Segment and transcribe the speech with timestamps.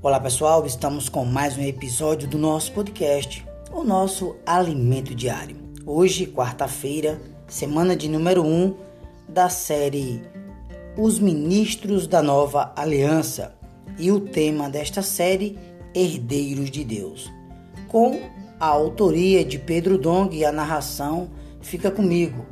[0.00, 5.56] Olá pessoal, estamos com mais um episódio do nosso podcast, o nosso Alimento Diário.
[5.84, 8.76] Hoje, quarta-feira, semana de número 1 um
[9.28, 10.22] da série
[10.96, 13.56] Os Ministros da Nova Aliança
[13.98, 15.58] e o tema desta série,
[15.92, 17.28] Herdeiros de Deus.
[17.88, 18.20] Com
[18.60, 21.28] a autoria de Pedro Dong e a narração
[21.60, 22.46] fica comigo,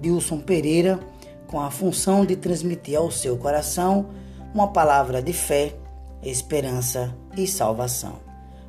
[0.00, 0.98] Dilson Pereira,
[1.46, 4.06] com a função de transmitir ao seu coração
[4.54, 5.76] uma palavra de fé
[6.28, 8.18] esperança e salvação.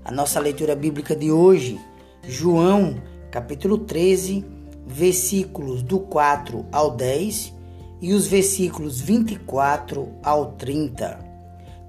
[0.06, 1.80] A nossa leitura bíblica de hoje,
[2.24, 4.46] João, capítulo 13,
[4.86, 7.54] versículos do 4 ao 10
[8.00, 11.20] e os versículos 24 ao 30.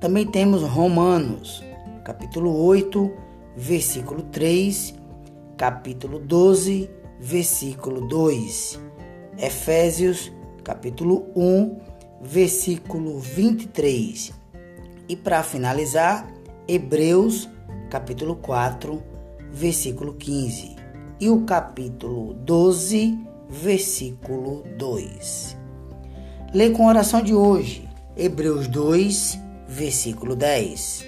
[0.01, 1.63] Também temos Romanos,
[2.03, 3.13] capítulo 8,
[3.57, 4.95] versículo 3,
[5.57, 8.81] capítulo 12, versículo 2.
[9.39, 10.33] Efésios,
[10.65, 11.79] capítulo 1,
[12.23, 14.39] versículo 23
[15.09, 16.29] e para finalizar,
[16.67, 17.49] Hebreus,
[17.91, 19.03] capítulo 4,
[19.51, 20.77] versículo 15
[21.21, 25.57] e o capítulo 12, versículo 2.
[26.55, 31.07] Lê com a oração de hoje, Hebreus 2, versículo 10.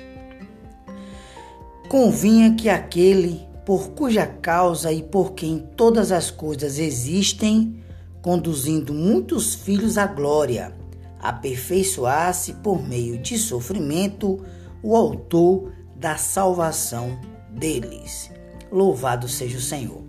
[1.89, 7.83] Convinha que aquele por cuja causa e por quem todas as coisas existem,
[8.21, 10.75] conduzindo muitos filhos à glória,
[11.23, 14.45] aperfeiçoasse por meio de sofrimento
[14.83, 17.19] o autor da salvação
[17.51, 18.31] deles.
[18.71, 20.03] Louvado seja o Senhor.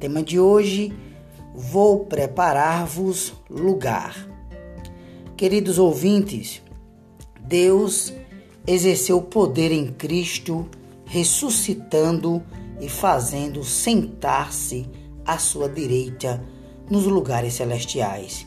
[0.00, 0.92] Tema de hoje:
[1.54, 4.28] Vou preparar-vos lugar.
[5.36, 6.62] Queridos ouvintes,
[7.40, 8.12] Deus
[8.66, 10.68] exerceu poder em Cristo,
[11.04, 12.42] ressuscitando
[12.80, 14.86] e fazendo sentar-se
[15.24, 16.42] à sua direita
[16.90, 18.46] nos lugares celestiais.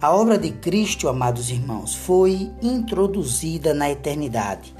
[0.00, 4.72] A obra de Cristo, amados irmãos, foi introduzida na eternidade.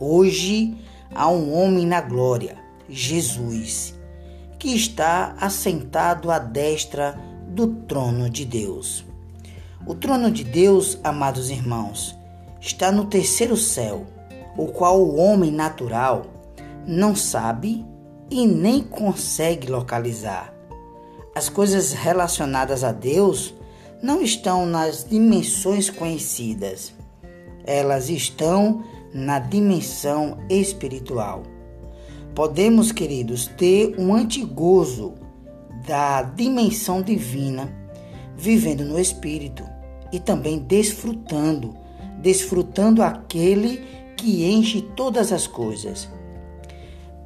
[0.00, 0.74] Hoje
[1.14, 2.56] há um homem na glória,
[2.88, 3.94] Jesus,
[4.58, 7.14] que está assentado à destra
[7.46, 9.04] do trono de Deus.
[9.86, 12.16] O trono de Deus, amados irmãos,
[12.58, 14.06] está no terceiro céu,
[14.56, 16.24] o qual o homem natural
[16.86, 17.84] não sabe
[18.30, 20.54] e nem consegue localizar.
[21.34, 23.52] As coisas relacionadas a Deus
[24.02, 26.92] não estão nas dimensões conhecidas,
[27.64, 31.44] elas estão na dimensão espiritual.
[32.34, 35.14] Podemos, queridos, ter um antigozo
[35.86, 37.72] da dimensão divina,
[38.36, 39.64] vivendo no espírito
[40.12, 41.76] e também desfrutando,
[42.20, 43.84] desfrutando aquele
[44.16, 46.08] que enche todas as coisas.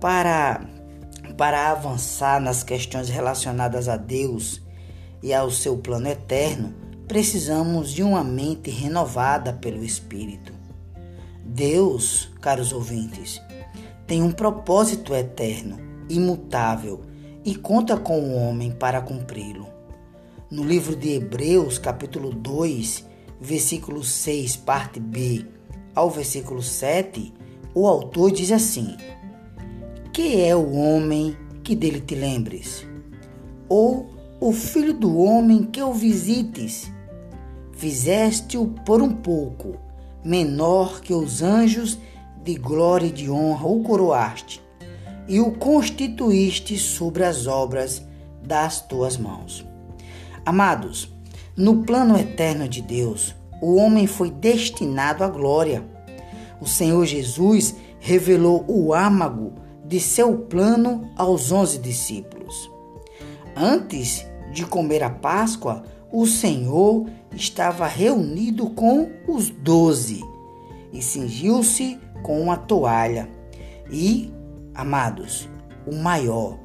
[0.01, 0.61] Para
[1.37, 4.61] para avançar nas questões relacionadas a Deus,
[5.23, 6.75] e ao seu plano eterno,
[7.07, 10.53] precisamos de uma mente renovada pelo Espírito.
[11.45, 13.41] Deus, caros ouvintes,
[14.07, 15.79] tem um propósito eterno,
[16.09, 17.01] imutável
[17.45, 19.67] e conta com o homem para cumpri-lo.
[20.51, 23.07] No livro de Hebreus, capítulo 2,
[23.41, 25.45] versículo 6, parte B,
[25.95, 27.33] ao versículo 7,
[27.75, 28.97] o autor diz assim:
[30.13, 32.87] Que é o homem que dele te lembres?
[33.69, 36.91] Ou o filho do homem que o visites.
[37.73, 39.77] Fizeste-o por um pouco,
[40.25, 41.99] menor que os anjos,
[42.43, 44.63] de glória e de honra o coroaste,
[45.27, 48.03] e o constituíste sobre as obras
[48.43, 49.67] das tuas mãos.
[50.47, 51.13] Amados,
[51.57, 55.85] no plano eterno de Deus, o homem foi destinado à glória.
[56.61, 59.53] O Senhor Jesus revelou o âmago
[59.85, 62.71] de seu plano aos onze discípulos.
[63.57, 64.28] Antes
[64.59, 70.21] de comer a Páscoa, o Senhor estava reunido com os doze
[70.93, 73.29] e cingiu-se com uma toalha.
[73.89, 74.33] E,
[74.75, 75.49] amados,
[75.87, 76.59] o maior,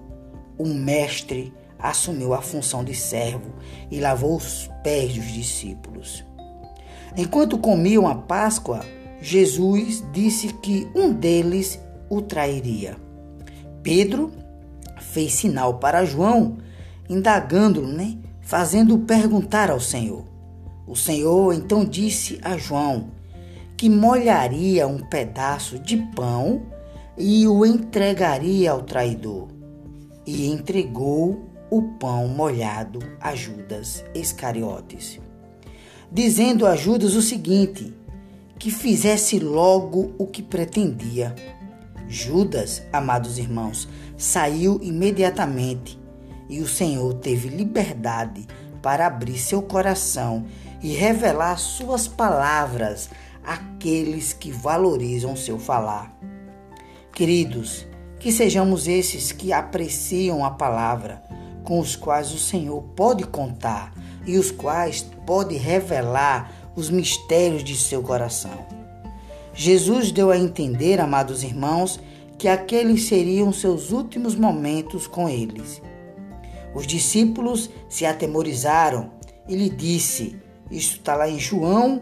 [0.58, 3.52] o mestre, assumiu a função de servo
[3.92, 6.25] e lavou os pés dos discípulos.
[7.16, 8.80] Enquanto comiam a Páscoa,
[9.22, 11.80] Jesus disse que um deles
[12.10, 12.98] o trairia.
[13.84, 14.31] Pedro
[15.00, 16.57] fez sinal para João
[17.09, 18.17] indagando-o, né?
[18.44, 20.25] fazendo-o perguntar ao Senhor.
[20.85, 23.11] O Senhor então disse a João
[23.77, 26.63] que molharia um pedaço de pão
[27.17, 29.47] e o entregaria ao traidor.
[30.25, 35.19] E entregou o pão molhado a Judas Iscariotes,
[36.11, 37.94] dizendo a Judas o seguinte:
[38.57, 41.35] que fizesse logo o que pretendia.
[42.07, 46.02] Judas, amados irmãos, saiu imediatamente
[46.53, 48.47] e o Senhor teve liberdade
[48.79, 50.45] para abrir seu coração
[50.83, 53.09] e revelar suas palavras
[53.44, 56.15] aqueles que valorizam seu falar.
[57.11, 57.88] Queridos,
[58.19, 61.23] que sejamos esses que apreciam a palavra,
[61.63, 63.91] com os quais o Senhor pode contar
[64.23, 68.63] e os quais pode revelar os mistérios de seu coração.
[69.55, 72.00] Jesus deu a entender, amados irmãos,
[72.38, 75.81] que aqueles seriam seus últimos momentos com eles.
[76.74, 79.12] Os discípulos se atemorizaram
[79.48, 80.42] e lhe disse,
[80.72, 82.02] isso está lá em João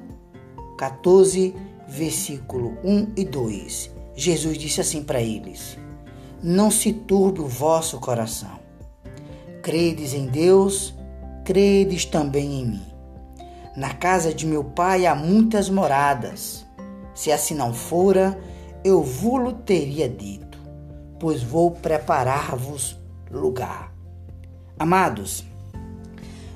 [0.78, 1.54] 14,
[1.88, 3.92] versículo 1 e 2.
[4.16, 5.78] Jesus disse assim para eles:
[6.42, 8.60] Não se turbe o vosso coração.
[9.62, 10.96] Credes em Deus,
[11.46, 12.86] credes também em mim.
[13.76, 16.66] Na casa de meu pai há muitas moradas.
[17.14, 18.40] Se assim não fora,
[18.84, 20.58] eu vou-lo teria dito,
[21.20, 22.98] pois vou preparar-vos
[23.30, 23.91] lugar.
[24.82, 25.46] Amados,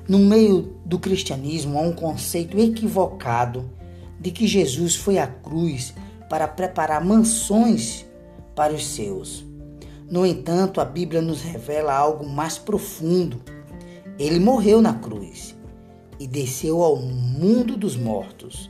[0.08, 3.70] no meio do cristianismo há um conceito equivocado
[4.18, 5.94] de que Jesus foi à cruz
[6.28, 8.04] para preparar mansões
[8.52, 9.46] para os seus.
[10.10, 13.40] No entanto, a Bíblia nos revela algo mais profundo.
[14.18, 15.56] Ele morreu na cruz
[16.18, 18.68] e desceu ao mundo dos mortos.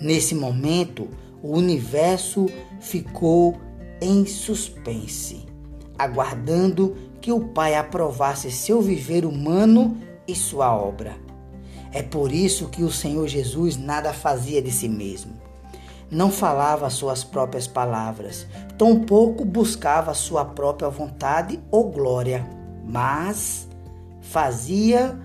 [0.00, 1.06] Nesse momento,
[1.40, 2.46] o universo
[2.80, 3.56] ficou
[4.00, 5.46] em suspense,
[5.96, 9.96] aguardando que o Pai aprovasse seu viver humano
[10.26, 11.16] e sua obra.
[11.92, 15.32] É por isso que o Senhor Jesus nada fazia de si mesmo.
[16.10, 18.46] Não falava suas próprias palavras,
[18.76, 22.46] tampouco buscava sua própria vontade ou glória,
[22.84, 23.68] mas
[24.20, 25.16] fazia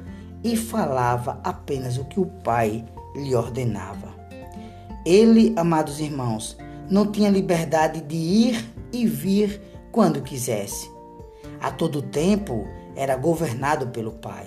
[0.44, 4.14] e falava apenas o que o Pai lhe ordenava.
[5.06, 6.58] Ele, amados irmãos,
[6.90, 9.62] não tinha liberdade de ir e vir
[9.92, 10.95] quando quisesse.
[11.66, 14.46] A todo tempo era governado pelo Pai.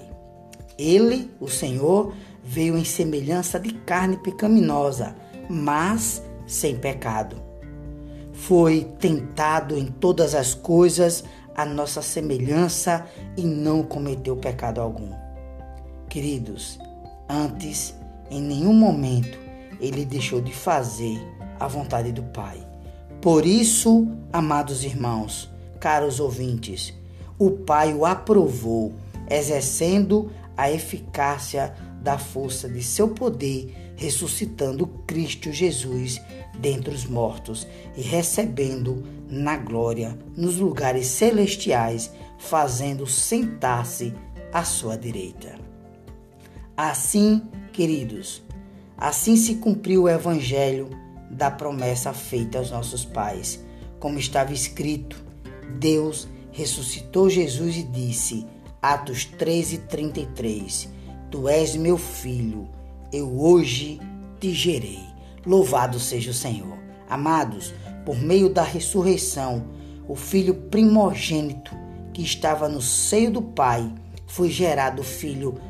[0.78, 5.16] Ele, o Senhor, veio em semelhança de carne pecaminosa,
[5.50, 7.42] mas sem pecado.
[8.32, 11.24] Foi tentado em todas as coisas
[11.56, 13.04] a nossa semelhança
[13.36, 15.10] e não cometeu pecado algum.
[16.08, 16.78] Queridos,
[17.28, 17.96] antes,
[18.30, 19.36] em nenhum momento,
[19.80, 21.20] ele deixou de fazer
[21.58, 22.64] a vontade do Pai.
[23.20, 25.50] Por isso, amados irmãos,
[25.80, 26.96] caros ouvintes,
[27.38, 28.92] o Pai o aprovou,
[29.30, 36.20] exercendo a eficácia da força de seu poder, ressuscitando Cristo Jesus
[36.58, 44.14] dentre os mortos e recebendo na glória nos lugares celestiais, fazendo sentar-se
[44.52, 45.58] à sua direita.
[46.76, 47.42] Assim,
[47.72, 48.42] queridos,
[48.96, 50.88] assim se cumpriu o evangelho
[51.30, 53.62] da promessa feita aos nossos pais,
[53.98, 55.22] como estava escrito:
[55.78, 56.28] Deus
[56.58, 58.44] ressuscitou Jesus e disse,
[58.82, 60.88] Atos 13, 33,
[61.30, 62.68] Tu és meu filho,
[63.12, 64.00] eu hoje
[64.40, 65.04] te gerei.
[65.46, 66.76] Louvado seja o Senhor.
[67.08, 67.72] Amados,
[68.04, 69.66] por meio da ressurreição,
[70.08, 71.76] o filho primogênito
[72.12, 73.94] que estava no seio do Pai
[74.26, 75.60] foi gerado filho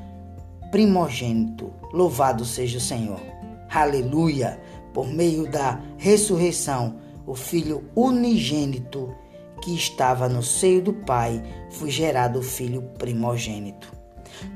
[0.71, 1.71] primogênito.
[1.93, 3.21] Louvado seja o Senhor.
[3.69, 4.59] Aleluia!
[4.95, 6.97] Por meio da ressurreição,
[7.27, 9.15] o Filho unigênito
[9.61, 13.93] que estava no seio do Pai foi gerado o Filho primogênito.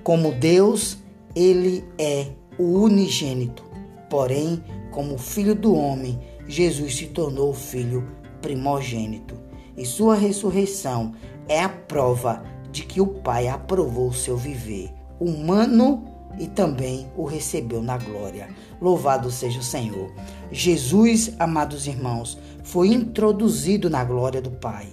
[0.02, 0.99] Como Deus,
[1.34, 2.28] ele é
[2.58, 3.64] o unigênito.
[4.08, 8.06] Porém, como Filho do homem, Jesus se tornou o Filho
[8.41, 9.34] primogênito.
[9.76, 11.15] E sua ressurreição
[11.48, 16.05] é a prova de que o Pai aprovou o seu viver humano
[16.38, 18.48] e também o recebeu na glória.
[18.81, 20.10] Louvado seja o Senhor.
[20.50, 24.88] Jesus, amados irmãos, foi introduzido na glória do Pai.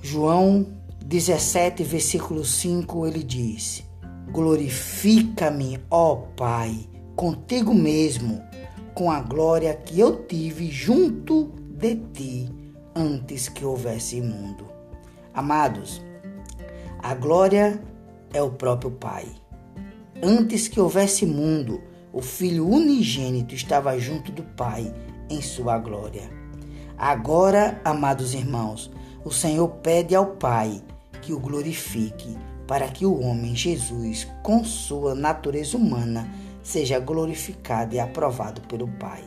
[0.00, 0.66] João
[1.04, 3.82] 17, versículo 5, ele diz:
[4.30, 8.40] Glorifica-me, ó Pai, contigo mesmo,
[8.94, 12.48] com a glória que eu tive junto de ti
[12.94, 14.66] antes que houvesse mundo.
[15.34, 16.02] Amados,
[17.00, 17.82] a glória
[18.32, 19.26] é o próprio Pai.
[20.22, 21.80] Antes que houvesse mundo,
[22.12, 24.92] o Filho unigênito estava junto do Pai
[25.30, 26.28] em sua glória.
[26.96, 28.90] Agora, amados irmãos,
[29.24, 30.82] o Senhor pede ao Pai
[31.22, 36.28] que o glorifique, para que o homem Jesus, com sua natureza humana,
[36.62, 39.24] seja glorificado e aprovado pelo Pai.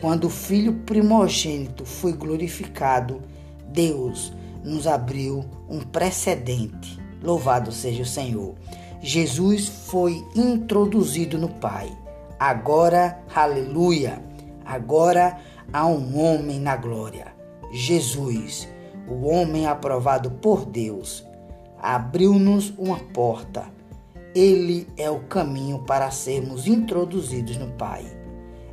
[0.00, 3.22] Quando o Filho primogênito foi glorificado,
[3.68, 4.32] Deus
[4.64, 8.54] nos abriu um precedente Louvado seja o Senhor.
[9.00, 11.90] Jesus foi introduzido no Pai.
[12.38, 14.22] Agora, aleluia,
[14.64, 15.38] agora
[15.72, 17.26] há um homem na glória.
[17.70, 18.66] Jesus,
[19.10, 21.24] o homem aprovado por Deus,
[21.82, 23.64] abriu-nos uma porta.
[24.34, 28.04] Ele é o caminho para sermos introduzidos no Pai.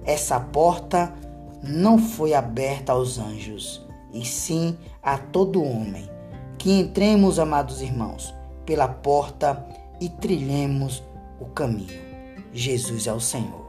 [0.06, 1.14] essa porta
[1.62, 6.08] não foi aberta aos anjos, e sim a todo homem.
[6.58, 8.34] Que entremos, amados irmãos,
[8.66, 9.66] pela porta
[10.00, 11.04] e trilhemos
[11.42, 12.00] o caminho.
[12.54, 13.68] Jesus é o Senhor.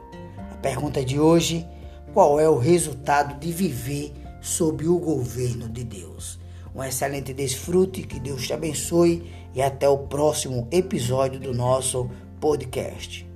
[0.51, 1.67] A pergunta de hoje:
[2.13, 6.39] qual é o resultado de viver sob o governo de Deus?
[6.75, 12.09] Um excelente desfrute, que Deus te abençoe e até o próximo episódio do nosso
[12.39, 13.28] podcast.